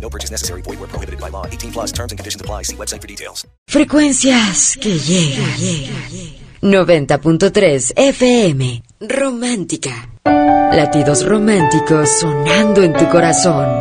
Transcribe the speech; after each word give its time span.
No 0.00 0.08
purchase 0.08 0.30
necessary. 0.30 0.62
Void 0.62 0.78
where 0.78 0.88
prohibited 0.88 1.20
by 1.20 1.28
law. 1.30 1.46
18 1.46 1.72
plus 1.72 1.92
terms 1.92 2.12
and 2.12 2.18
conditions 2.18 2.40
apply. 2.40 2.62
See 2.62 2.76
website 2.76 3.02
for 3.02 3.08
details. 3.08 3.46
Frecuencias 3.68 4.78
que 4.80 4.98
llegan. 4.98 6.46
90.3 6.62 7.92
FM. 7.96 8.82
Romántica. 9.00 10.08
Latidos 10.24 11.24
románticos 11.24 12.08
sonando 12.20 12.82
en 12.82 12.92
tu 12.92 13.08
corazón. 13.08 13.80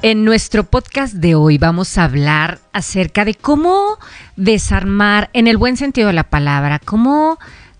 En 0.00 0.24
nuestro 0.24 0.62
podcast 0.64 1.14
de 1.14 1.34
hoy 1.34 1.58
vamos 1.58 1.98
a 1.98 2.04
hablar 2.04 2.60
acerca 2.72 3.24
de 3.24 3.34
cómo 3.34 3.98
desarmar, 4.36 5.28
en 5.32 5.48
el 5.48 5.56
buen 5.56 5.76
sentido 5.76 6.06
de 6.06 6.12
la 6.12 6.30
palabra, 6.30 6.78
cómo, 6.78 7.38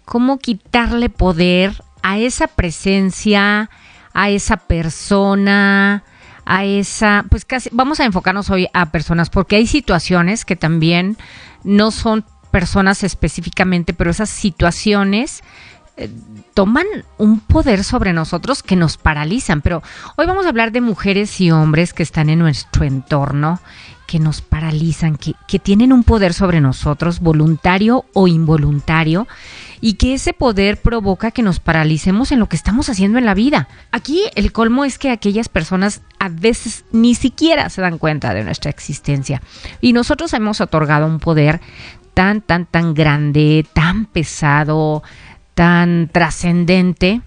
cómo 0.09 0.39
quitarle 0.39 1.11
poder 1.11 1.83
a 2.03 2.19
esa 2.19 2.47
presencia, 2.47 3.69
a 4.15 4.31
esa 4.31 4.57
persona, 4.57 6.03
a 6.47 6.65
esa, 6.65 7.27
pues 7.29 7.45
casi, 7.45 7.69
vamos 7.73 8.01
a 8.01 8.07
enfocarnos 8.07 8.49
hoy 8.49 8.69
a 8.73 8.91
personas, 8.91 9.29
porque 9.29 9.57
hay 9.57 9.67
situaciones 9.67 10.47
que 10.47 10.57
también 10.57 11.19
no 11.63 11.91
son 11.91 12.25
personas 12.51 13.05
específicamente, 13.05 13.93
pero 13.93 14.11
esas 14.11 14.31
situaciones 14.31 15.43
toman 16.55 16.87
un 17.19 17.41
poder 17.41 17.85
sobre 17.85 18.13
nosotros 18.13 18.63
que 18.63 18.77
nos 18.77 18.97
paralizan. 18.97 19.61
Pero 19.61 19.83
hoy 20.17 20.27
vamos 20.27 20.47
a 20.47 20.49
hablar 20.49 20.73
de 20.73 20.81
mujeres 20.81 21.41
y 21.41 21.51
hombres 21.51 21.93
que 21.93 22.03
están 22.03 22.29
en 22.29 22.41
nuestro 22.41 22.85
entorno, 22.85 23.61
que 24.07 24.19
nos 24.19 24.41
paralizan, 24.41 25.17
que, 25.17 25.35
que 25.47 25.59
tienen 25.59 25.93
un 25.93 26.03
poder 26.03 26.33
sobre 26.33 26.61
nosotros, 26.61 27.21
voluntario 27.21 28.07
o 28.15 28.27
involuntario, 28.27 29.29
y 29.81 29.95
que 29.95 30.15
ese 30.15 30.33
poder 30.33 30.81
provoca 30.81 31.31
que 31.31 31.43
nos 31.43 31.61
paralicemos 31.61 32.33
en 32.33 32.41
lo 32.41 32.49
que 32.49 32.57
estamos 32.57 32.89
haciendo 32.89 33.19
en 33.19 33.27
la 33.27 33.35
vida. 33.35 33.69
Aquí 33.93 34.23
el 34.35 34.51
colmo 34.51 34.85
es 34.85 34.99
que 34.99 35.11
aquellas 35.11 35.49
personas 35.49 36.01
a 36.19 36.29
veces 36.29 36.85
ni 36.91 37.15
siquiera 37.15 37.69
se 37.69 37.83
dan 37.83 37.99
cuenta 37.99 38.35
de 38.35 38.45
nuestra 38.45 38.71
existencia. 38.71 39.43
Y 39.81 39.93
nosotros 39.93 40.33
hemos 40.33 40.61
otorgado 40.61 41.07
un 41.07 41.21
poder 41.21 41.61
tan, 42.15 42.41
tan, 42.41 42.67
tan 42.67 42.95
grande, 42.95 43.65
tan 43.73 44.07
pesado, 44.07 45.05
tan 45.59 46.09
trascendente 46.13 47.21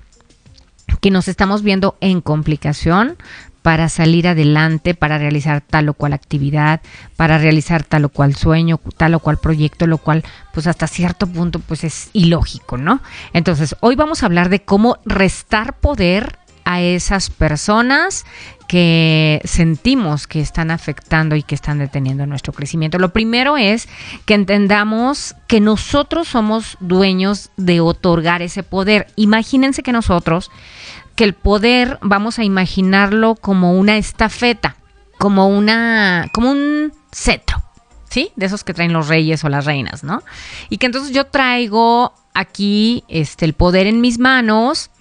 que 1.02 1.12
nos 1.12 1.28
estamos 1.28 1.64
viendo 1.64 1.98
en 2.00 2.22
complicación 2.22 3.18
para 3.62 3.90
salir 3.90 4.26
adelante, 4.26 4.94
para 4.94 5.18
realizar 5.18 5.60
tal 5.60 5.90
o 5.90 5.94
cual 5.94 6.14
actividad, 6.14 6.80
para 7.18 7.38
realizar 7.40 7.84
tal 7.84 8.06
o 8.06 8.10
cual 8.10 8.34
sueño, 8.34 8.80
tal 8.96 9.16
o 9.16 9.20
cual 9.20 9.38
proyecto, 9.38 9.86
lo 9.86 9.98
cual 9.98 10.24
pues 10.54 10.66
hasta 10.66 10.88
cierto 10.88 11.28
punto 11.28 11.60
pues 11.60 11.84
es 11.84 12.10
ilógico, 12.14 12.78
¿no? 12.78 13.02
Entonces, 13.34 13.76
hoy 13.82 13.98
vamos 13.98 14.24
a 14.24 14.28
hablar 14.28 14.48
de 14.48 14.62
cómo 14.62 15.00
restar 15.04 15.78
poder 15.80 16.40
a 16.64 16.80
esas 16.80 17.30
personas 17.30 18.24
que 18.72 19.42
sentimos 19.44 20.28
que 20.28 20.40
están 20.40 20.72
afectando 20.72 21.36
y 21.36 21.44
que 21.44 21.56
están 21.56 21.80
deteniendo 21.80 22.26
nuestro 22.26 22.54
crecimiento. 22.54 23.00
Lo 23.00 23.12
primero 23.12 23.58
es 23.58 23.90
que 24.26 24.34
entendamos 24.34 25.36
que 25.48 25.60
nosotros 25.60 26.30
somos 26.30 26.78
dueños 26.80 27.50
de 27.58 27.82
otorgar 27.82 28.42
ese 28.42 28.64
poder. 28.64 29.08
Imagínense 29.18 29.84
que 29.84 29.92
nosotros, 29.92 30.52
que 31.18 31.26
el 31.26 31.34
poder 31.34 32.00
vamos 32.02 32.40
a 32.40 32.46
imaginarlo 32.46 33.36
como 33.36 33.78
una 33.78 33.98
estafeta, 33.98 34.78
como 35.18 35.50
una, 35.50 36.30
como 36.32 36.50
un 36.50 36.94
cetro. 37.12 37.62
¿Sí? 38.10 38.32
De 38.38 38.46
esos 38.46 38.64
que 38.64 38.74
traen 38.74 38.94
los 38.94 39.10
reyes 39.10 39.44
o 39.44 39.50
las 39.50 39.66
reinas, 39.66 40.06
¿no? 40.06 40.24
Y 40.70 40.78
que 40.78 40.86
entonces 40.86 41.14
yo 41.14 41.26
traigo 41.26 42.14
aquí 42.34 43.04
este 43.10 43.44
el 43.44 43.52
poder 43.52 43.88
en 43.88 44.00
mis 44.00 44.18
manos 44.18 44.92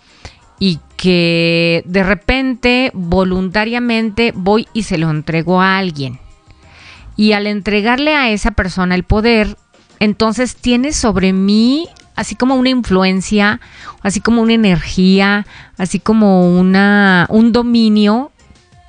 y 0.58 0.80
que 1.00 1.82
de 1.86 2.02
repente 2.02 2.90
voluntariamente 2.92 4.34
voy 4.36 4.68
y 4.74 4.82
se 4.82 4.98
lo 4.98 5.08
entrego 5.08 5.62
a 5.62 5.78
alguien. 5.78 6.20
Y 7.16 7.32
al 7.32 7.46
entregarle 7.46 8.14
a 8.14 8.28
esa 8.28 8.50
persona 8.50 8.94
el 8.96 9.04
poder, 9.04 9.56
entonces 9.98 10.56
tiene 10.56 10.92
sobre 10.92 11.32
mí 11.32 11.88
así 12.16 12.34
como 12.34 12.56
una 12.56 12.68
influencia, 12.68 13.62
así 14.02 14.20
como 14.20 14.42
una 14.42 14.52
energía, 14.52 15.46
así 15.78 16.00
como 16.00 16.54
una 16.54 17.26
un 17.30 17.52
dominio 17.52 18.30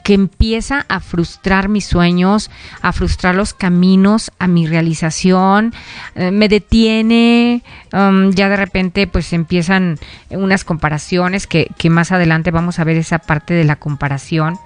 que 0.04 0.14
empieza 0.14 0.86
a 0.90 1.00
frustrar 1.00 1.70
mis 1.70 1.86
sueños, 1.86 2.50
a 2.82 2.92
frustrar 2.92 3.36
los 3.36 3.54
caminos 3.54 4.32
a 4.40 4.48
mi 4.48 4.68
realización, 4.68 5.74
eh, 6.16 6.32
me 6.32 6.50
detiene, 6.50 7.64
um, 7.94 8.32
ya 8.32 8.50
de 8.50 8.58
repente 8.58 9.08
pues 9.08 9.34
empiezan 9.34 9.98
unas 10.30 10.64
comparaciones 10.64 11.48
que, 11.48 11.72
que 11.78 11.90
más 11.90 12.12
adelante 12.12 12.52
vamos 12.52 12.80
a 12.80 12.84
ver 12.84 12.98
esa 12.98 13.20
parte 13.20 13.54
de 13.54 13.64
la 13.64 13.76
comparación 13.76 14.58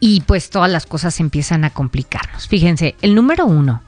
y 0.00 0.22
pues 0.22 0.50
todas 0.50 0.70
las 0.70 0.86
cosas 0.86 1.20
empiezan 1.20 1.64
a 1.64 1.70
complicarnos. 1.70 2.48
Fíjense, 2.48 2.96
el 3.02 3.14
número 3.14 3.46
uno, 3.46 3.82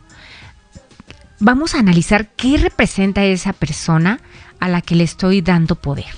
vamos 1.41 1.75
a 1.75 1.81
analizar 1.81 2.29
qué 2.37 2.59
representa 2.59 3.25
esa 3.25 3.53
persona 3.53 4.21
a 4.61 4.69
la 4.69 4.81
que 4.81 4.95
le 4.95 5.05
estoy 5.05 5.41
dando 5.41 5.77
poder. 5.77 6.15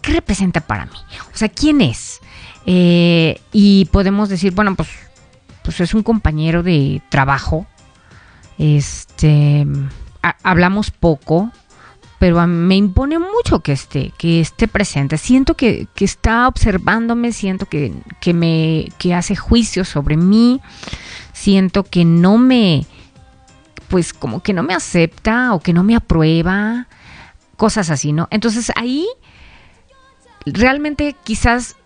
¿Qué 0.00 0.12
representa 0.12 0.60
para 0.60 0.86
mí? 0.86 0.96
O 1.32 1.36
sea, 1.36 1.48
¿quién 1.48 1.80
es? 1.80 2.20
Eh, 2.66 3.40
y 3.52 3.86
podemos 3.86 4.28
decir, 4.28 4.52
bueno, 4.52 4.74
pues, 4.74 4.88
pues 5.62 5.80
es 5.80 5.94
un 5.94 6.02
compañero 6.02 6.62
de 6.62 7.02
trabajo. 7.08 7.66
Este, 8.58 9.66
hablamos 10.42 10.90
poco, 10.90 11.50
pero 12.18 12.46
me 12.46 12.76
impone 12.76 13.18
mucho 13.18 13.60
que 13.60 13.72
esté, 13.72 14.12
que 14.16 14.40
esté 14.40 14.68
presente. 14.68 15.18
Siento 15.18 15.56
que, 15.56 15.88
que 15.94 16.04
está 16.04 16.46
observándome, 16.46 17.32
siento 17.32 17.66
que, 17.66 17.92
que, 18.20 18.32
me 18.32 18.88
que 18.98 19.14
hace 19.14 19.34
juicio 19.34 19.84
sobre 19.84 20.16
mí, 20.16 20.60
siento 21.32 21.82
que 21.82 22.04
no 22.04 22.38
me, 22.38 22.86
pues 23.88 24.12
como 24.12 24.40
que 24.40 24.52
no 24.52 24.62
me 24.62 24.74
acepta 24.74 25.52
o 25.52 25.60
que 25.60 25.72
no 25.72 25.82
me 25.82 25.96
aprueba, 25.96 26.86
cosas 27.56 27.90
así, 27.90 28.12
¿no? 28.12 28.28
Entonces 28.30 28.70
ahí 28.76 29.06
realmente 30.46 31.16
quizás 31.24 31.76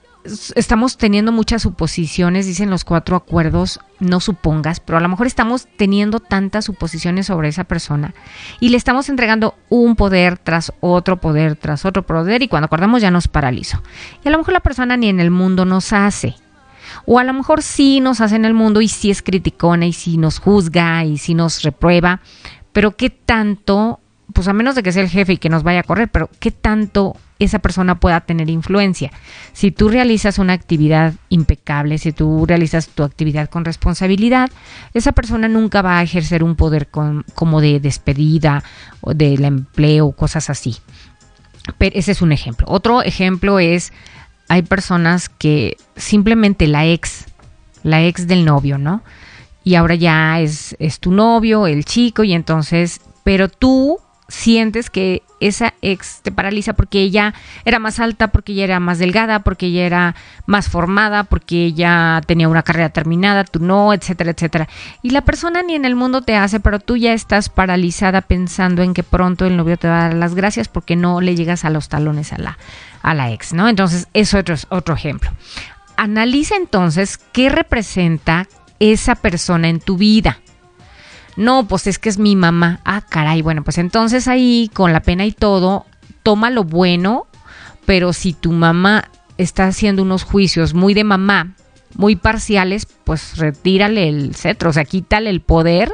estamos 0.55 0.97
teniendo 0.97 1.33
muchas 1.33 1.63
suposiciones, 1.63 2.47
dicen 2.47 2.71
los 2.71 2.85
cuatro 2.85 3.17
acuerdos, 3.17 3.81
no 4.01 4.21
supongas, 4.21 4.81
pero 4.81 4.99
a 4.99 5.01
lo 5.01 5.09
mejor 5.09 5.27
estamos 5.27 5.69
teniendo 5.77 6.21
tantas 6.21 6.65
suposiciones 6.65 7.27
sobre 7.27 7.49
esa 7.49 7.65
persona 7.65 8.15
y 8.61 8.69
le 8.69 8.77
estamos 8.77 9.09
entregando 9.09 9.55
un 9.69 9.97
poder 9.97 10.39
tras 10.39 10.73
otro 10.81 11.19
poder, 11.19 11.57
tras 11.57 11.85
otro 11.85 12.05
poder 12.05 12.43
y 12.43 12.49
cuando 12.49 12.67
acordamos 12.67 13.03
ya 13.03 13.11
nos 13.11 13.29
paralizó. 13.29 13.83
Y 14.25 14.29
a 14.29 14.31
lo 14.31 14.39
mejor 14.39 14.55
la 14.55 14.61
persona 14.61 14.97
ni 14.97 15.09
en 15.09 15.21
el 15.21 15.31
mundo 15.31 15.65
nos 15.65 15.93
hace. 15.93 16.35
O 17.05 17.19
a 17.19 17.25
lo 17.25 17.33
mejor 17.33 17.63
sí 17.63 18.01
nos 18.01 18.21
hace 18.21 18.37
en 18.37 18.45
el 18.45 18.55
mundo 18.55 18.81
y 18.81 18.89
sí 18.89 19.11
es 19.11 19.23
criticona 19.23 19.87
y 19.87 19.93
sí 19.93 20.19
nos 20.19 20.39
juzga 20.39 21.05
y 21.05 21.19
sí 21.19 21.35
nos 21.35 21.63
reprueba, 21.63 22.21
pero 22.73 22.97
¿qué 22.97 23.11
tanto 23.11 24.01
pues 24.33 24.49
a 24.49 24.53
menos 24.53 24.75
de 24.75 24.83
que 24.83 24.93
sea 24.93 25.03
el 25.03 25.09
jefe 25.09 25.35
y 25.35 25.37
que 25.39 25.49
nos 25.49 25.63
vaya 25.63 25.81
a 25.81 25.85
correr, 25.85 26.09
pero 26.09 26.29
¿qué 26.41 26.51
tanto 26.51 27.17
esa 27.39 27.59
persona 27.59 28.01
pueda 28.01 28.21
tener 28.21 28.51
influencia? 28.51 29.11
Si 29.53 29.71
tú 29.71 29.89
realizas 29.89 30.39
una 30.39 30.53
actividad 30.53 31.15
impecable, 31.29 31.99
si 31.99 32.13
tú 32.13 32.45
realizas 32.47 32.89
tu 32.89 33.03
actividad 33.03 33.49
con 33.49 33.65
responsabilidad, 33.65 34.51
esa 34.95 35.13
persona 35.13 35.49
nunca 35.49 35.83
va 35.83 35.99
a 35.99 36.03
ejercer 36.03 36.43
un 36.43 36.57
poder 36.57 36.89
como 36.89 37.61
de 37.61 37.81
despedida 37.81 38.63
o 39.01 39.15
del 39.15 39.45
empleo, 39.45 40.13
cosas 40.13 40.51
así. 40.51 40.77
Pero 41.79 41.97
ese 41.99 42.13
es 42.13 42.23
un 42.23 42.33
ejemplo. 42.33 42.67
Otro 42.69 43.03
ejemplo 43.03 43.59
es, 43.59 43.93
hay 44.49 44.63
personas 44.63 45.29
que 45.29 45.77
simplemente 45.97 46.67
la 46.67 46.87
ex, 46.87 47.27
la 47.83 48.05
ex 48.05 48.27
del 48.27 48.45
novio, 48.45 48.79
¿no? 48.79 49.03
Y 49.65 49.75
ahora 49.75 49.95
ya 49.95 50.41
es, 50.41 50.77
es 50.79 51.01
tu 51.01 51.11
novio, 51.11 51.67
el 51.67 51.85
chico, 51.85 52.23
y 52.23 52.35
entonces, 52.35 53.01
pero 53.25 53.49
tú 53.49 53.99
sientes 54.29 54.91
que 54.91 55.23
esa 55.39 55.75
ex 55.83 56.21
te 56.23 56.33
paraliza 56.33 56.73
porque 56.73 57.01
ella 57.01 57.35
era 57.65 57.79
más 57.79 58.01
alta, 58.01 58.29
porque 58.29 58.53
ella 58.53 58.65
era 58.65 58.81
más 58.81 58.99
delgada, 58.99 59.41
porque 59.41 59.67
ella 59.67 59.87
era 59.87 60.15
más 60.47 60.69
formada, 60.69 61.25
porque 61.25 61.67
ella 61.67 62.21
tenía 62.27 62.49
una 62.49 62.63
carrera 62.63 62.89
terminada, 62.89 63.45
tú 63.45 63.61
no, 63.61 63.93
etcétera, 63.93 64.31
etcétera. 64.31 64.69
Y 65.03 65.11
la 65.11 65.23
persona 65.23 65.63
ni 65.63 65.75
en 65.75 65.85
el 65.85 65.95
mundo 65.95 66.23
te 66.23 66.37
hace, 66.37 66.61
pero 66.61 66.81
tú 66.81 66.97
ya 66.97 67.13
estás 67.13 67.49
paralizada 67.49 68.23
pensando 68.23 68.83
en 68.83 68.95
que 68.95 69.03
pronto 69.03 69.47
el 69.47 69.57
novio 69.57 69.77
te 69.77 69.89
va 69.89 70.01
a 70.01 70.09
dar 70.09 70.15
las 70.15 70.35
gracias 70.35 70.69
porque 70.69 70.97
no 70.97 71.21
le 71.21 71.37
llegas 71.37 71.65
a 71.65 71.71
los 71.71 71.89
talones 71.89 72.33
a 72.33 72.39
la, 72.39 72.59
a 73.03 73.15
la 73.15 73.31
ex, 73.31 73.53
¿no? 73.53 73.69
Entonces, 73.69 74.09
eso 74.15 74.39
es 74.39 74.67
otro 74.71 74.95
ejemplo. 74.95 75.31
Analiza 75.97 76.57
entonces 76.57 77.19
qué 77.33 77.49
representa 77.49 78.49
esa 78.81 79.15
persona 79.15 79.69
en 79.69 79.81
tu 79.81 79.97
vida 79.97 80.41
no, 81.37 81.69
pues 81.69 81.87
es 81.87 81.99
que 81.99 82.09
es 82.09 82.19
mi 82.19 82.35
mamá. 82.37 82.81
Ah, 82.85 83.03
caray, 83.03 83.43
bueno, 83.43 83.63
pues 83.63 83.79
entonces 83.79 84.29
ahí 84.29 84.71
con 84.73 84.93
la 84.93 85.01
pena 85.01 85.27
y 85.27 85.33
todo, 85.33 85.87
toma 86.23 86.51
lo 86.51 86.65
bueno, 86.65 87.27
pero 87.85 88.13
si 88.13 88.33
tu 88.33 88.53
mamá 88.53 89.11
está 89.39 89.67
haciendo 89.67 90.03
unos 90.03 90.25
juicios 90.25 90.75
muy 90.75 90.95
de 90.95 91.05
mamá, 91.05 91.55
muy 91.95 92.17
parciales, 92.17 92.87
pues 93.05 93.37
retírale 93.39 94.09
el 94.09 94.35
cetro, 94.35 94.71
o 94.71 94.73
sea, 94.73 94.85
quítale 94.85 95.31
el 95.31 95.41
poder 95.41 95.93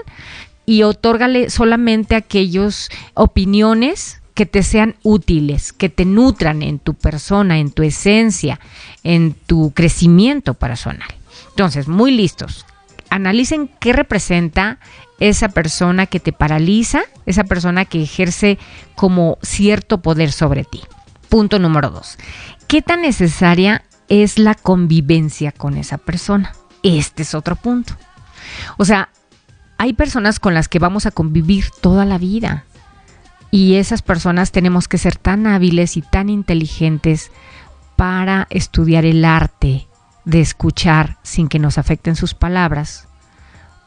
y 0.64 0.84
otórgale 0.84 1.50
solamente 1.50 2.14
aquellos 2.14 2.88
opiniones 3.14 4.22
que 4.34 4.46
te 4.46 4.62
sean 4.62 4.96
útiles, 5.02 5.72
que 5.72 5.88
te 5.88 6.04
nutran 6.04 6.62
en 6.62 6.78
tu 6.78 6.94
persona, 6.94 7.58
en 7.58 7.70
tu 7.70 7.82
esencia, 7.82 8.60
en 9.02 9.34
tu 9.34 9.72
crecimiento 9.72 10.54
personal. 10.54 11.08
Entonces, 11.50 11.88
muy 11.88 12.12
listos. 12.12 12.64
Analicen 13.12 13.69
qué 13.79 13.93
representa 13.93 14.79
esa 15.20 15.50
persona 15.50 16.06
que 16.06 16.19
te 16.19 16.32
paraliza, 16.32 17.03
esa 17.26 17.44
persona 17.44 17.85
que 17.85 18.03
ejerce 18.03 18.59
como 18.94 19.37
cierto 19.43 20.00
poder 20.00 20.32
sobre 20.32 20.64
ti. 20.64 20.81
Punto 21.29 21.59
número 21.59 21.91
dos. 21.91 22.17
¿Qué 22.69 22.81
tan 22.81 23.03
necesaria 23.03 23.85
es 24.09 24.38
la 24.38 24.55
convivencia 24.55 25.53
con 25.53 25.76
esa 25.76 25.99
persona? 25.99 26.55
Este 26.82 27.25
es 27.25 27.35
otro 27.35 27.55
punto. 27.55 27.99
O 28.79 28.87
sea, 28.87 29.11
hay 29.76 29.93
personas 29.93 30.41
con 30.41 30.55
las 30.55 30.69
que 30.69 30.79
vamos 30.79 31.05
a 31.05 31.11
convivir 31.11 31.67
toda 31.82 32.06
la 32.06 32.17
vida. 32.17 32.64
Y 33.50 33.75
esas 33.75 34.00
personas 34.00 34.53
tenemos 34.53 34.88
que 34.88 34.97
ser 34.97 35.19
tan 35.19 35.47
hábiles 35.47 35.99
y 35.99 36.00
tan 36.00 36.31
inteligentes 36.31 37.31
para 37.94 38.47
estudiar 38.49 39.05
el 39.05 39.23
arte 39.26 39.87
de 40.24 40.40
escuchar 40.40 41.19
sin 41.22 41.48
que 41.48 41.58
nos 41.58 41.78
afecten 41.78 42.16
sus 42.16 42.34
palabras, 42.34 43.08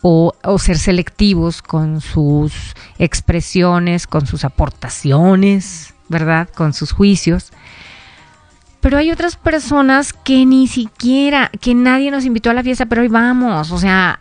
o, 0.07 0.33
ser 0.59 0.77
selectivos 0.77 1.63
con 1.63 1.99
sus 1.99 2.75
expresiones, 2.99 4.05
con 4.05 4.27
sus 4.27 4.45
aportaciones, 4.45 5.95
¿verdad? 6.09 6.47
Con 6.55 6.73
sus 6.73 6.91
juicios. 6.91 7.51
Pero 8.81 8.99
hay 8.99 9.09
otras 9.09 9.35
personas 9.35 10.13
que 10.13 10.45
ni 10.45 10.67
siquiera, 10.67 11.49
que 11.59 11.73
nadie 11.73 12.11
nos 12.11 12.23
invitó 12.23 12.51
a 12.51 12.53
la 12.53 12.61
fiesta, 12.61 12.85
pero 12.85 13.01
hoy 13.01 13.07
vamos. 13.07 13.71
O 13.71 13.79
sea, 13.79 14.19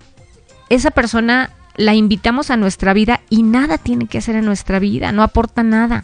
esa 0.71 0.91
persona 0.91 1.51
la 1.77 1.95
invitamos 1.95 2.51
a 2.51 2.57
nuestra 2.57 2.95
vida 2.95 3.21
y 3.29 3.43
nada 3.43 3.77
tiene 3.77 4.07
que 4.07 4.17
hacer 4.17 4.37
en 4.37 4.47
nuestra 4.47 4.79
vida, 4.79 5.13
no 5.13 5.23
aporta 5.23 5.63
nada. 5.63 6.03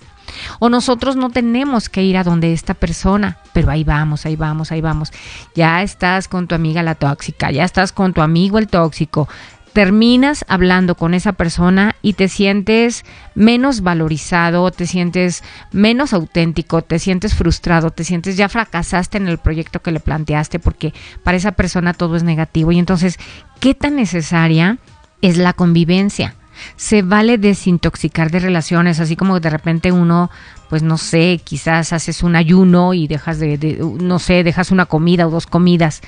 O 0.59 0.69
nosotros 0.69 1.17
no 1.17 1.31
tenemos 1.31 1.89
que 1.89 2.03
ir 2.03 2.17
a 2.17 2.25
donde 2.25 2.53
esta 2.53 2.75
persona, 2.75 3.39
pero 3.53 3.71
ahí 3.71 3.85
vamos, 3.85 4.27
ahí 4.27 4.37
vamos, 4.37 4.73
ahí 4.73 4.81
vamos. 4.81 5.13
Ya 5.55 5.83
estás 5.83 6.29
con 6.29 6.47
tu 6.47 6.55
amiga 6.55 6.83
la 6.83 6.95
tóxica, 6.95 7.51
ya 7.51 7.65
estás 7.65 7.93
con 7.93 8.13
tu 8.13 8.23
amigo 8.23 8.59
el 8.59 8.69
tóxico, 8.69 9.29
terminas 9.73 10.45
hablando 10.49 10.95
con 10.95 11.15
esa 11.15 11.33
persona 11.33 11.95
y 12.03 12.15
te 12.15 12.29
sientes 12.29 13.05
menos 13.35 13.83
valorizado, 13.83 14.71
te 14.71 14.87
sientes 14.87 15.43
menos 15.73 16.13
auténtico, 16.13 16.83
te 16.83 16.99
sientes 16.99 17.35
frustrado, 17.35 17.91
te 17.91 18.05
sientes 18.05 18.37
ya 18.37 18.49
fracasaste 18.49 19.19
en 19.19 19.29
el 19.29 19.39
proyecto 19.39 19.81
que 19.81 19.93
le 19.93 20.01
planteaste 20.01 20.59
porque 20.59 20.93
para 21.23 21.37
esa 21.37 21.53
persona 21.53 21.95
todo 21.95 22.17
es 22.17 22.23
negativo. 22.23 22.73
Y 22.73 22.79
entonces, 22.79 23.19
¿qué 23.61 23.75
tan 23.75 23.97
necesaria 23.97 24.79
es 25.23 25.37
la 25.37 25.53
convivencia? 25.53 26.35
Se 26.77 27.03
vale 27.03 27.39
desintoxicar 27.39 28.31
de 28.31 28.41
relaciones, 28.41 29.01
así 29.01 29.17
como 29.17 29.41
de 29.41 29.51
repente 29.51 29.93
uno, 29.93 30.31
pues 30.69 30.83
no 30.83 30.99
sé, 30.99 31.41
quizás 31.43 31.93
haces 31.93 32.23
un 32.23 32.37
ayuno 32.37 32.95
y 32.95 33.07
dejas 33.09 33.39
de, 33.39 33.59
de 33.59 33.79
no 33.79 34.19
sé, 34.19 34.45
dejas 34.45 34.71
una 34.71 34.87
comida 34.87 35.27
o 35.27 35.31
dos 35.31 35.47
comidas 35.47 36.03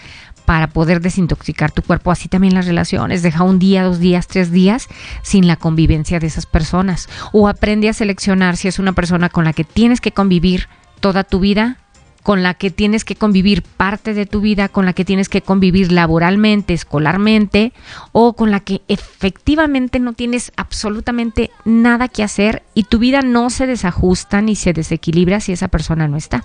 para 0.45 0.67
poder 0.69 1.01
desintoxicar 1.01 1.71
tu 1.71 1.83
cuerpo, 1.83 2.11
así 2.11 2.29
también 2.29 2.55
las 2.55 2.67
relaciones. 2.67 3.23
Deja 3.23 3.45
un 3.45 3.59
día, 3.59 3.85
dos 3.85 4.01
días, 4.01 4.27
tres 4.27 4.51
días 4.51 4.89
sin 5.23 5.47
la 5.47 5.57
convivencia 5.57 6.19
de 6.19 6.27
esas 6.27 6.47
personas. 6.47 7.09
O 7.33 7.49
aprende 7.49 7.89
a 7.89 7.93
seleccionar 7.93 8.57
si 8.57 8.69
es 8.69 8.79
una 8.79 8.93
persona 8.93 9.29
con 9.29 9.45
la 9.45 9.53
que 9.53 9.65
tienes 9.65 10.01
que 10.01 10.13
convivir 10.13 10.69
toda 11.01 11.25
tu 11.25 11.41
vida, 11.41 11.79
con 12.23 12.43
la 12.43 12.55
que 12.55 12.71
tienes 12.71 13.05
que 13.05 13.17
convivir 13.17 13.63
parte 13.63 14.15
de 14.15 14.27
tu 14.27 14.41
vida, 14.41 14.69
con 14.69 14.87
la 14.87 14.93
que 14.93 15.05
tienes 15.05 15.29
que 15.29 15.43
convivir 15.43 15.91
laboralmente, 15.91 16.73
escolarmente, 16.73 17.73
o 18.13 18.35
con 18.35 18.51
la 18.51 18.61
que 18.61 18.83
efectivamente 18.89 19.99
no 19.99 20.13
tienes 20.13 20.53
absolutamente 20.57 21.51
nada 21.65 22.09
que 22.09 22.23
hacer 22.23 22.63
y 22.75 22.85
tu 22.85 22.99
vida 22.99 23.23
no 23.23 23.51
se 23.51 23.67
desajusta 23.67 24.41
ni 24.41 24.55
se 24.55 24.73
desequilibra 24.73 25.41
si 25.41 25.53
esa 25.53 25.69
persona 25.69 26.09
no 26.09 26.17
está. 26.17 26.45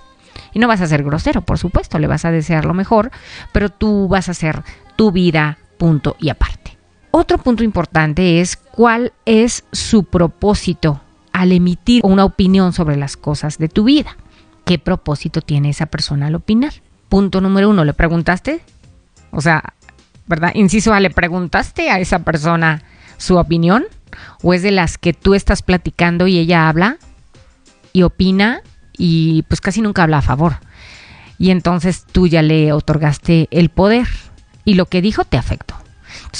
Y 0.52 0.58
no 0.58 0.68
vas 0.68 0.80
a 0.80 0.86
ser 0.86 1.02
grosero, 1.02 1.42
por 1.42 1.58
supuesto, 1.58 1.98
le 1.98 2.06
vas 2.06 2.24
a 2.24 2.30
desear 2.30 2.64
lo 2.64 2.74
mejor, 2.74 3.10
pero 3.52 3.68
tú 3.68 4.08
vas 4.08 4.28
a 4.28 4.32
hacer 4.32 4.62
tu 4.96 5.12
vida, 5.12 5.58
punto 5.78 6.16
y 6.18 6.28
aparte. 6.28 6.76
Otro 7.10 7.38
punto 7.38 7.64
importante 7.64 8.40
es 8.40 8.56
cuál 8.56 9.12
es 9.24 9.64
su 9.72 10.04
propósito 10.04 11.00
al 11.32 11.52
emitir 11.52 12.02
una 12.04 12.24
opinión 12.24 12.72
sobre 12.72 12.96
las 12.96 13.16
cosas 13.16 13.58
de 13.58 13.68
tu 13.68 13.84
vida. 13.84 14.16
¿Qué 14.68 14.78
propósito 14.78 15.40
tiene 15.40 15.70
esa 15.70 15.86
persona 15.86 16.26
al 16.26 16.34
opinar? 16.34 16.74
Punto 17.08 17.40
número 17.40 17.70
uno, 17.70 17.86
¿le 17.86 17.94
preguntaste? 17.94 18.60
O 19.30 19.40
sea, 19.40 19.64
¿verdad? 20.26 20.52
Inciso 20.54 20.92
A, 20.92 21.00
¿le 21.00 21.08
preguntaste 21.08 21.88
a 21.88 22.00
esa 22.00 22.18
persona 22.18 22.82
su 23.16 23.38
opinión? 23.38 23.86
¿O 24.42 24.52
es 24.52 24.62
de 24.62 24.70
las 24.70 24.98
que 24.98 25.14
tú 25.14 25.34
estás 25.34 25.62
platicando 25.62 26.26
y 26.26 26.36
ella 26.36 26.68
habla 26.68 26.98
y 27.94 28.02
opina 28.02 28.60
y 28.98 29.42
pues 29.44 29.62
casi 29.62 29.80
nunca 29.80 30.02
habla 30.02 30.18
a 30.18 30.22
favor. 30.22 30.56
Y 31.38 31.50
entonces 31.50 32.04
tú 32.04 32.26
ya 32.26 32.42
le 32.42 32.74
otorgaste 32.74 33.48
el 33.50 33.70
poder 33.70 34.06
y 34.66 34.74
lo 34.74 34.84
que 34.84 35.00
dijo 35.00 35.24
te 35.24 35.38
afectó. 35.38 35.76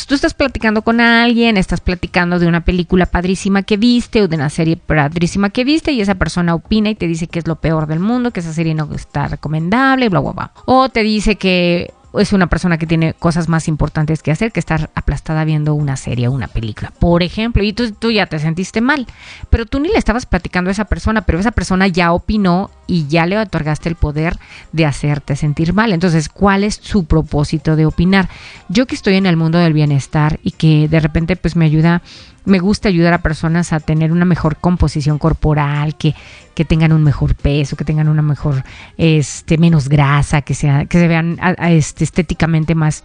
Tú 0.06 0.14
estás 0.14 0.34
platicando 0.34 0.82
con 0.82 1.00
alguien, 1.00 1.56
estás 1.56 1.80
platicando 1.80 2.38
de 2.38 2.46
una 2.46 2.64
película 2.64 3.06
padrísima 3.06 3.62
que 3.62 3.76
viste 3.76 4.22
o 4.22 4.28
de 4.28 4.36
una 4.36 4.50
serie 4.50 4.76
padrísima 4.76 5.50
que 5.50 5.64
viste 5.64 5.92
y 5.92 6.00
esa 6.00 6.14
persona 6.14 6.54
opina 6.54 6.90
y 6.90 6.94
te 6.94 7.06
dice 7.06 7.26
que 7.26 7.38
es 7.38 7.46
lo 7.46 7.56
peor 7.56 7.86
del 7.86 8.00
mundo, 8.00 8.30
que 8.30 8.40
esa 8.40 8.52
serie 8.52 8.74
no 8.74 8.88
está 8.94 9.28
recomendable, 9.28 10.08
bla, 10.08 10.20
bla, 10.20 10.32
bla. 10.32 10.52
O 10.66 10.88
te 10.88 11.02
dice 11.02 11.36
que 11.36 11.92
es 12.14 12.32
una 12.32 12.46
persona 12.46 12.78
que 12.78 12.86
tiene 12.86 13.14
cosas 13.14 13.48
más 13.48 13.68
importantes 13.68 14.22
que 14.22 14.30
hacer 14.30 14.52
que 14.52 14.60
estar 14.60 14.90
aplastada 14.94 15.44
viendo 15.44 15.74
una 15.74 15.96
serie 15.96 16.28
o 16.28 16.32
una 16.32 16.48
película, 16.48 16.92
por 16.98 17.22
ejemplo, 17.22 17.62
y 17.62 17.72
tú, 17.72 17.92
tú, 17.92 18.10
ya 18.10 18.26
te 18.26 18.38
sentiste 18.38 18.80
mal, 18.80 19.06
pero 19.50 19.66
tú 19.66 19.80
ni 19.80 19.88
le 19.88 19.98
estabas 19.98 20.26
platicando 20.26 20.70
a 20.70 20.72
esa 20.72 20.86
persona, 20.86 21.22
pero 21.22 21.38
esa 21.38 21.52
persona 21.52 21.86
ya 21.86 22.12
opinó 22.12 22.70
y 22.86 23.06
ya 23.08 23.26
le 23.26 23.38
otorgaste 23.38 23.88
el 23.88 23.94
poder 23.94 24.38
de 24.72 24.86
hacerte 24.86 25.36
sentir 25.36 25.74
mal. 25.74 25.92
Entonces, 25.92 26.28
¿cuál 26.28 26.64
es 26.64 26.74
su 26.82 27.04
propósito 27.04 27.76
de 27.76 27.86
opinar? 27.86 28.28
Yo 28.68 28.86
que 28.86 28.94
estoy 28.94 29.16
en 29.16 29.26
el 29.26 29.36
mundo 29.36 29.58
del 29.58 29.74
bienestar 29.74 30.40
y 30.42 30.52
que 30.52 30.88
de 30.88 31.00
repente 31.00 31.36
pues 31.36 31.56
me 31.56 31.66
ayuda 31.66 32.02
me 32.48 32.58
gusta 32.58 32.88
ayudar 32.88 33.12
a 33.12 33.18
personas 33.18 33.72
a 33.72 33.80
tener 33.80 34.10
una 34.10 34.24
mejor 34.24 34.56
composición 34.56 35.18
corporal, 35.18 35.96
que, 35.96 36.14
que 36.58 36.64
tengan 36.64 36.90
un 36.90 37.04
mejor 37.04 37.36
peso, 37.36 37.76
que 37.76 37.84
tengan 37.84 38.08
una 38.08 38.20
mejor, 38.20 38.64
este, 38.96 39.58
menos 39.58 39.88
grasa, 39.88 40.42
que, 40.42 40.54
sea, 40.54 40.86
que 40.86 40.98
se 40.98 41.06
vean 41.06 41.38
este, 41.60 42.02
estéticamente 42.02 42.74
más, 42.74 43.04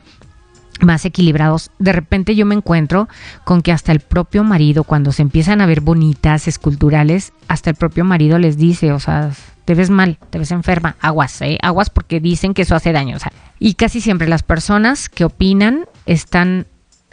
más 0.82 1.06
equilibrados, 1.06 1.70
de 1.78 1.94
repente 1.94 2.34
yo 2.34 2.48
me 2.48 2.56
encuentro 2.56 3.08
con 3.44 3.62
que 3.62 3.72
hasta 3.72 3.92
el 3.92 4.00
propio 4.00 4.44
marido, 4.44 4.86
cuando 4.86 5.12
se 5.12 5.22
empiezan 5.22 5.62
a 5.62 5.68
ver 5.68 5.82
bonitas, 5.82 6.48
esculturales, 6.48 7.32
hasta 7.48 7.70
el 7.70 7.76
propio 7.76 8.04
marido 8.04 8.40
les 8.40 8.58
dice, 8.58 8.92
o 8.92 9.00
sea, 9.00 9.30
te 9.66 9.76
ves 9.76 9.92
mal, 9.92 10.18
te 10.32 10.40
ves 10.40 10.50
enferma, 10.50 10.96
aguas, 11.00 11.40
¿eh? 11.44 11.60
aguas 11.62 11.92
porque 11.92 12.20
dicen 12.20 12.56
que 12.56 12.64
eso 12.64 12.74
hace 12.74 12.92
daño. 12.92 13.18
Y 13.60 13.76
casi 13.76 14.02
siempre 14.02 14.28
las 14.28 14.42
personas 14.42 15.10
que 15.10 15.26
opinan 15.26 15.86
están 16.08 16.66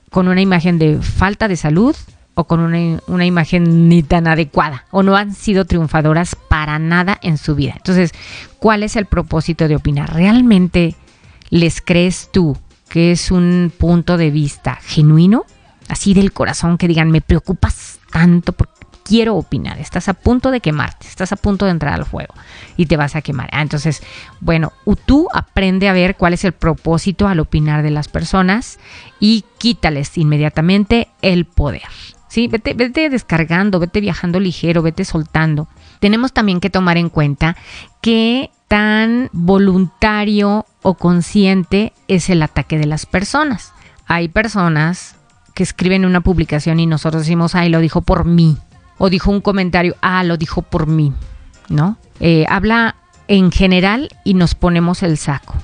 con 0.09 0.27
una 0.27 0.41
imagen 0.41 0.79
de 0.79 1.03
falta 1.03 1.49
de 1.49 1.57
salud, 1.57 1.95
o 2.41 2.45
con 2.45 2.61
una, 2.61 3.27
imagen 3.27 3.89
ni 3.89 4.03
tan 4.03 4.27
adecuada 4.27 4.87
o 4.91 5.03
no 5.03 5.17
han 5.17 5.35
sido 5.35 5.67
triunfadoras 5.67 6.35
para 6.35 6.79
nada 6.79 7.19
en 7.23 7.39
su 7.39 7.55
vida. 7.55 7.75
Entonces, 7.77 8.13
¿cuál 8.59 8.83
es 8.83 8.97
el 8.97 9.07
propósito 9.07 9.69
de 9.69 9.77
opinar? 9.77 10.15
¿Realmente 10.15 10.97
les 11.51 11.81
crees 11.81 12.31
tú 12.33 12.57
que 12.89 13.13
es 13.13 13.31
un 13.31 13.73
punto 13.77 14.17
de 14.17 14.31
vista 14.31 14.79
genuino? 14.83 15.45
Así 15.89 16.15
del 16.15 16.33
corazón 16.33 16.79
que 16.79 16.89
digan, 16.89 17.11
me 17.11 17.21
preocupas 17.21 17.99
tanto 18.11 18.53
porque 18.53 18.80
quiero 19.11 19.35
opinar, 19.35 19.81
estás 19.81 20.09
a 20.09 20.15
punto 20.15 20.53
de 20.53 20.61
quemarte, 20.61 21.09
estás 21.09 21.33
a 21.33 21.37
punto 21.37 21.65
de 21.65 21.73
entrar 21.73 21.95
al 21.95 22.07
fuego 22.07 22.33
y 22.77 22.87
te 22.87 22.97
vas 22.97 23.17
a 23.17 23.23
quemar. 23.23 23.49
Ah, 23.51 23.61
entonces, 23.61 24.05
bueno, 24.39 24.73
tú 25.05 25.27
aprende 25.35 25.89
a 25.89 25.93
ver 25.93 26.15
cuál 26.15 26.33
es 26.33 26.45
el 26.45 26.53
propósito 26.53 27.27
al 27.27 27.41
opinar 27.41 27.83
de 27.83 27.91
las 27.91 28.07
personas 28.07 28.79
y 29.19 29.45
quítales 29.59 30.17
inmediatamente 30.17 31.09
el 31.23 31.45
poder. 31.45 31.83
¿sí? 32.29 32.47
Vete, 32.47 33.11
descargando, 33.11 33.81
vete 33.81 34.01
viajando 34.01 34.39
ligero, 34.39 34.81
vete 34.81 35.05
soltando. 35.05 35.67
Tenemos 35.99 36.33
también 36.33 36.61
que 36.61 36.71
tomar 36.71 36.97
en 36.97 37.09
cuenta 37.09 37.57
que 38.01 38.53
tan 38.69 39.29
voluntario 39.33 40.67
o 40.83 40.95
consciente 40.95 41.93
es 42.07 42.31
el 42.31 42.45
ataque 42.45 42.79
de 42.79 42.87
las 42.87 43.07
personas. 43.07 43.73
Hay 44.07 44.29
personas 44.29 45.17
que 45.53 45.65
escriben 45.65 46.05
una 46.05 46.21
publicación 46.21 46.79
y 46.79 46.87
nosotros 46.87 47.25
decimos, 47.25 47.57
ay, 47.57 47.71
lo 47.71 47.81
dijo 47.81 48.03
por 48.03 48.25
mí. 48.25 48.57
O 49.03 49.09
dijo 49.09 49.31
un 49.31 49.41
comentario, 49.41 49.97
ah, 50.03 50.23
lo 50.25 50.37
dijo 50.37 50.61
por 50.61 50.87
mí. 50.87 51.13
¿No? 51.71 51.97
Eh, 52.21 52.45
habla 52.49 52.97
en 53.29 53.51
general 53.51 54.11
y 54.25 54.35
nos 54.35 54.55
ponemos 54.55 55.03
el 55.03 55.17
saco. 55.17 55.55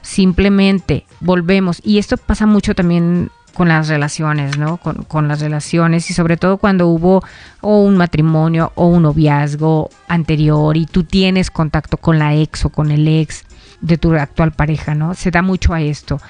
Simplemente 0.00 1.04
volvemos, 1.20 1.82
y 1.84 1.98
esto 1.98 2.16
pasa 2.16 2.46
mucho 2.46 2.74
también 2.74 3.30
con 3.52 3.68
las 3.68 3.88
relaciones, 3.88 4.56
¿no? 4.56 4.78
Con, 4.78 5.28
las 5.28 5.40
relaciones 5.40 6.08
y 6.10 6.14
sobre 6.14 6.36
todo 6.36 6.56
cuando 6.56 6.88
hubo 6.88 7.22
o 7.60 7.82
un 7.82 7.96
matrimonio 7.96 8.72
o 8.74 8.86
un 8.86 9.02
noviazgo 9.02 9.90
anterior 10.08 10.76
y 10.76 10.86
tú 10.86 11.04
tienes 11.04 11.50
contacto 11.50 11.98
con 11.98 12.18
la 12.18 12.34
ex 12.34 12.64
o 12.64 12.70
con 12.70 12.90
el 12.90 13.06
ex 13.06 13.44
de 13.82 13.98
tu 13.98 14.14
actual 14.14 14.52
pareja, 14.52 14.94
¿no? 14.94 15.14
Se 15.14 15.30
da 15.30 15.42
mucho 15.42 15.74
a 15.74 15.82
esto, 15.82 16.20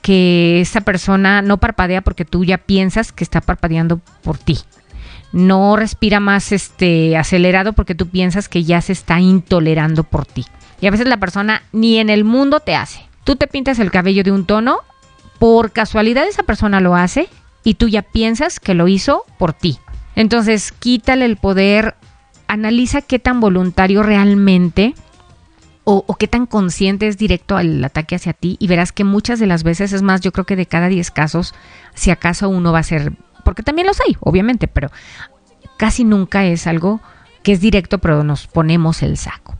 que 0.00 0.60
esa 0.60 0.80
persona 0.80 1.42
no 1.42 1.58
parpadea 1.58 2.00
porque 2.00 2.24
tú 2.24 2.44
ya 2.44 2.58
piensas 2.58 3.12
que 3.12 3.22
está 3.22 3.40
parpadeando 3.40 4.00
por 4.22 4.38
ti. 4.38 4.58
No 5.32 5.76
respira 5.76 6.20
más 6.20 6.52
este 6.52 7.16
acelerado 7.16 7.72
porque 7.72 7.94
tú 7.94 8.08
piensas 8.08 8.48
que 8.48 8.64
ya 8.64 8.80
se 8.80 8.92
está 8.92 9.20
intolerando 9.20 10.04
por 10.04 10.26
ti. 10.26 10.44
Y 10.80 10.86
a 10.86 10.90
veces 10.90 11.06
la 11.06 11.16
persona 11.18 11.62
ni 11.72 11.98
en 11.98 12.10
el 12.10 12.24
mundo 12.24 12.60
te 12.60 12.74
hace. 12.74 13.06
Tú 13.24 13.36
te 13.36 13.46
pintas 13.46 13.78
el 13.78 13.90
cabello 13.90 14.24
de 14.24 14.32
un 14.32 14.46
tono 14.46 14.80
por 15.38 15.72
casualidad 15.72 16.28
esa 16.28 16.44
persona 16.44 16.80
lo 16.80 16.94
hace 16.94 17.28
y 17.64 17.74
tú 17.74 17.88
ya 17.88 18.02
piensas 18.02 18.60
que 18.60 18.74
lo 18.74 18.88
hizo 18.88 19.24
por 19.38 19.52
ti. 19.52 19.78
Entonces, 20.14 20.72
quítale 20.72 21.24
el 21.24 21.36
poder, 21.36 21.96
analiza 22.46 23.02
qué 23.02 23.18
tan 23.18 23.40
voluntario 23.40 24.02
realmente 24.02 24.94
o, 25.84 26.04
qué 26.16 26.28
tan 26.28 26.46
consciente 26.46 27.08
es 27.08 27.18
directo 27.18 27.56
al 27.56 27.82
ataque 27.82 28.14
hacia 28.14 28.34
ti 28.34 28.56
y 28.60 28.68
verás 28.68 28.92
que 28.92 29.02
muchas 29.02 29.40
de 29.40 29.46
las 29.46 29.64
veces, 29.64 29.92
es 29.92 30.02
más, 30.02 30.20
yo 30.20 30.30
creo 30.30 30.46
que 30.46 30.54
de 30.54 30.66
cada 30.66 30.86
10 30.86 31.10
casos, 31.10 31.54
si 31.94 32.10
acaso 32.10 32.48
uno 32.48 32.72
va 32.72 32.78
a 32.78 32.84
ser, 32.84 33.12
porque 33.44 33.62
también 33.62 33.86
los 33.86 34.00
hay, 34.00 34.16
obviamente, 34.20 34.68
pero 34.68 34.90
casi 35.76 36.04
nunca 36.04 36.44
es 36.44 36.66
algo 36.66 37.00
que 37.42 37.52
es 37.52 37.60
directo, 37.60 37.98
pero 37.98 38.24
nos 38.24 38.46
ponemos 38.46 39.02
el 39.02 39.16
saco. 39.16 39.56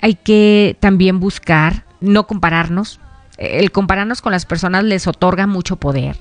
Hay 0.00 0.14
que 0.14 0.76
también 0.80 1.20
buscar 1.20 1.84
no 2.00 2.26
compararnos, 2.26 3.00
el 3.36 3.70
compararnos 3.70 4.22
con 4.22 4.32
las 4.32 4.46
personas 4.46 4.84
les 4.84 5.06
otorga 5.06 5.46
mucho 5.46 5.76
poder. 5.76 6.16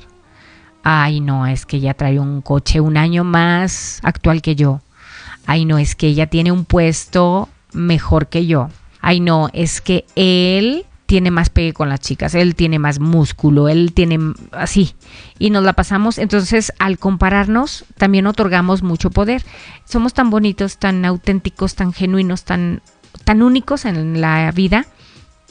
Ay, 0.84 1.20
no, 1.20 1.48
es 1.48 1.66
que 1.66 1.78
ella 1.78 1.94
trae 1.94 2.20
un 2.20 2.42
coche 2.42 2.80
un 2.80 2.98
año 2.98 3.24
más 3.24 4.00
actual 4.04 4.42
que 4.42 4.56
yo. 4.56 4.82
Ay, 5.46 5.66
no, 5.66 5.78
es 5.78 5.96
que 5.96 6.08
ella 6.08 6.28
tiene 6.28 6.52
un 6.52 6.66
puesto 6.66 7.50
mejor 7.74 8.28
que 8.28 8.46
yo. 8.46 8.70
Ay, 9.02 9.20
no, 9.20 9.50
es 9.54 9.82
que 9.82 10.06
él 10.16 10.86
tiene 11.08 11.32
más 11.32 11.50
pegue 11.50 11.74
con 11.74 11.90
las 11.90 12.02
chicas, 12.02 12.36
él 12.36 12.54
tiene 12.54 12.80
más 12.80 13.00
músculo, 13.00 13.70
él 13.70 13.94
tiene 13.94 14.20
así. 14.52 14.94
Y 15.40 15.50
nos 15.50 15.64
la 15.64 15.74
pasamos, 15.74 16.18
entonces 16.18 16.74
al 16.80 17.00
compararnos 17.00 17.86
también 17.98 18.28
otorgamos 18.28 18.84
mucho 18.84 19.10
poder. 19.10 19.44
Somos 19.86 20.14
tan 20.14 20.30
bonitos, 20.30 20.78
tan 20.78 21.06
auténticos, 21.06 21.76
tan 21.76 21.94
genuinos, 21.94 22.44
tan, 22.44 22.82
tan 23.24 23.42
únicos 23.42 23.86
en 23.86 24.20
la 24.20 24.52
vida 24.52 24.86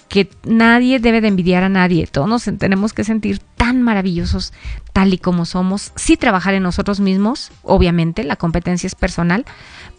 que 0.09 0.31
nadie 0.45 1.01
debe 1.01 1.23
de 1.23 1.29
envidiar 1.29 1.65
a 1.65 1.71
nadie. 1.71 2.07
Todos 2.07 2.29
nos 2.29 2.45
tenemos 2.59 2.93
que 2.93 3.03
sentir 3.03 3.41
tan 3.57 3.83
maravillosos 3.83 4.53
tal 4.93 5.15
y 5.15 5.19
como 5.19 5.47
somos. 5.47 5.93
Sí 5.97 6.19
trabajar 6.19 6.53
en 6.53 6.65
nosotros 6.65 7.01
mismos, 7.01 7.51
obviamente, 7.63 8.25
la 8.25 8.37
competencia 8.37 8.87
es 8.87 8.95
personal, 8.95 9.47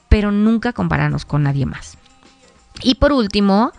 pero 0.07 0.31
nunca 0.31 0.71
compararnos 0.71 1.25
con 1.25 1.43
nadie 1.43 1.65
más. 1.65 1.97
Y 2.83 2.95
por 2.95 3.11
último, 3.11 3.71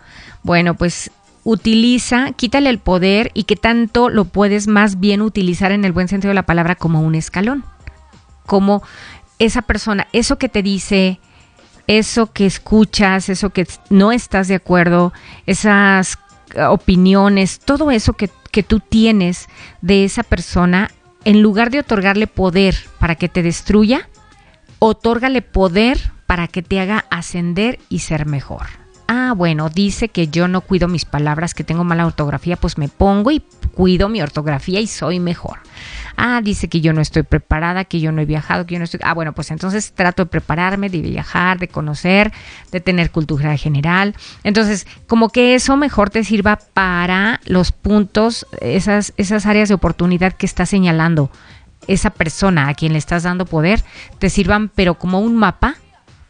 bueno, 0.43 0.75
pues 0.75 1.11
utiliza, 1.49 2.31
quítale 2.33 2.69
el 2.69 2.77
poder 2.77 3.31
y 3.33 3.45
que 3.45 3.55
tanto 3.55 4.09
lo 4.09 4.25
puedes 4.25 4.67
más 4.67 4.99
bien 4.99 5.21
utilizar 5.23 5.71
en 5.71 5.83
el 5.83 5.91
buen 5.91 6.07
sentido 6.07 6.29
de 6.29 6.35
la 6.35 6.45
palabra 6.45 6.75
como 6.75 7.01
un 7.01 7.15
escalón. 7.15 7.65
Como 8.45 8.83
esa 9.39 9.63
persona, 9.63 10.07
eso 10.13 10.37
que 10.37 10.47
te 10.47 10.61
dice, 10.61 11.19
eso 11.87 12.31
que 12.33 12.45
escuchas, 12.45 13.29
eso 13.29 13.49
que 13.49 13.67
no 13.89 14.11
estás 14.11 14.47
de 14.47 14.55
acuerdo, 14.55 15.11
esas 15.47 16.19
eh, 16.53 16.61
opiniones, 16.65 17.59
todo 17.59 17.89
eso 17.89 18.13
que, 18.13 18.29
que 18.51 18.61
tú 18.61 18.79
tienes 18.79 19.47
de 19.81 20.05
esa 20.05 20.21
persona, 20.21 20.91
en 21.25 21.41
lugar 21.41 21.71
de 21.71 21.79
otorgarle 21.79 22.27
poder 22.27 22.75
para 22.99 23.15
que 23.15 23.27
te 23.27 23.41
destruya, 23.41 24.07
otórgale 24.77 25.41
poder 25.41 26.11
para 26.27 26.47
que 26.47 26.61
te 26.61 26.79
haga 26.79 27.05
ascender 27.09 27.79
y 27.89 27.99
ser 27.99 28.27
mejor. 28.27 28.67
Ah, 29.11 29.33
bueno, 29.35 29.69
dice 29.69 30.09
que 30.09 30.27
yo 30.27 30.47
no 30.47 30.61
cuido 30.61 30.87
mis 30.87 31.05
palabras, 31.05 31.53
que 31.53 31.63
tengo 31.63 31.83
mala 31.83 32.05
ortografía, 32.05 32.57
pues 32.57 32.77
me 32.77 32.89
pongo 32.89 33.31
y 33.31 33.43
cuido 33.73 34.07
mi 34.07 34.21
ortografía 34.21 34.79
y 34.79 34.87
soy 34.87 35.19
mejor 35.19 35.59
ah, 36.19 36.41
dice 36.43 36.67
que 36.67 36.81
yo 36.81 36.93
no 36.93 37.01
estoy 37.01 37.23
preparada, 37.23 37.85
que 37.85 37.99
yo 37.99 38.11
no 38.11 38.21
he 38.21 38.25
viajado, 38.25 38.65
que 38.65 38.73
yo 38.73 38.79
no 38.79 38.85
estoy... 38.85 38.99
Ah, 39.03 39.13
bueno, 39.13 39.33
pues 39.33 39.51
entonces 39.51 39.93
trato 39.93 40.25
de 40.25 40.29
prepararme, 40.29 40.89
de 40.89 41.01
viajar, 41.01 41.57
de 41.59 41.69
conocer, 41.69 42.33
de 42.71 42.81
tener 42.81 43.09
cultura 43.09 43.55
general. 43.57 44.15
Entonces, 44.43 44.85
como 45.07 45.29
que 45.29 45.55
eso 45.55 45.77
mejor 45.77 46.09
te 46.09 46.23
sirva 46.23 46.59
para 46.73 47.39
los 47.45 47.71
puntos, 47.71 48.45
esas, 48.59 49.13
esas 49.15 49.45
áreas 49.45 49.69
de 49.69 49.75
oportunidad 49.75 50.33
que 50.33 50.45
está 50.45 50.65
señalando 50.65 51.31
esa 51.87 52.09
persona 52.09 52.67
a 52.67 52.73
quien 52.73 52.91
le 52.91 52.99
estás 52.99 53.23
dando 53.23 53.45
poder, 53.45 53.81
te 54.19 54.29
sirvan, 54.29 54.69
pero 54.69 54.95
como 54.95 55.21
un 55.21 55.37
mapa 55.37 55.77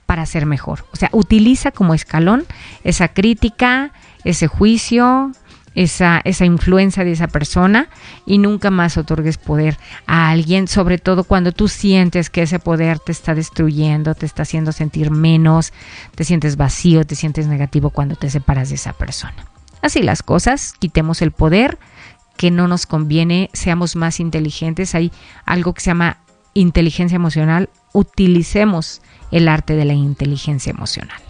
para 0.09 0.25
ser 0.25 0.47
mejor. 0.47 0.85
O 0.91 0.95
sea, 0.95 1.09
utiliza 1.11 1.69
como 1.69 1.93
escalón 1.93 2.43
esa 2.83 3.09
crítica, 3.09 3.91
ese 4.23 4.47
juicio, 4.47 5.33
esa, 5.75 6.19
esa 6.23 6.45
influencia 6.45 7.03
de 7.03 7.11
esa 7.11 7.27
persona 7.27 7.89
y 8.25 8.39
nunca 8.39 8.71
más 8.71 8.97
otorgues 8.97 9.37
poder 9.37 9.77
a 10.07 10.31
alguien, 10.31 10.67
sobre 10.67 10.97
todo 10.97 11.25
cuando 11.25 11.51
tú 11.51 11.67
sientes 11.67 12.31
que 12.31 12.41
ese 12.41 12.57
poder 12.57 12.97
te 12.97 13.11
está 13.11 13.35
destruyendo, 13.35 14.15
te 14.15 14.25
está 14.25 14.41
haciendo 14.41 14.71
sentir 14.71 15.11
menos, 15.11 15.73
te 16.15 16.23
sientes 16.23 16.57
vacío, 16.57 17.05
te 17.05 17.13
sientes 17.13 17.45
negativo 17.45 17.91
cuando 17.91 18.15
te 18.15 18.31
separas 18.31 18.69
de 18.69 18.75
esa 18.75 18.93
persona. 18.93 19.45
Así 19.83 20.01
las 20.01 20.23
cosas, 20.23 20.73
quitemos 20.79 21.21
el 21.21 21.29
poder 21.29 21.77
que 22.35 22.49
no 22.49 22.67
nos 22.67 22.87
conviene, 22.87 23.51
seamos 23.53 23.95
más 23.95 24.19
inteligentes. 24.19 24.95
Hay 24.95 25.11
algo 25.45 25.75
que 25.75 25.81
se 25.81 25.91
llama 25.91 26.17
inteligencia 26.53 27.15
emocional, 27.15 27.69
utilicemos 27.93 29.01
el 29.31 29.47
arte 29.47 29.75
de 29.75 29.85
la 29.85 29.93
inteligencia 29.93 30.71
emocional. 30.71 31.21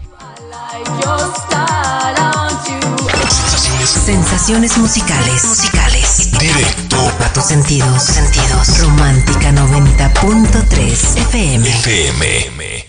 Sensaciones 3.86 4.78
musicales. 4.78 5.46
Musicales. 5.46 6.32
Directo 6.40 6.98
a 7.24 7.34
tus 7.34 7.44
sentidos. 7.44 8.04
Sentidos. 8.04 8.80
Romántica 8.80 9.52
90.3 9.52 11.18
FM. 11.18 11.70
FM. 11.70 12.89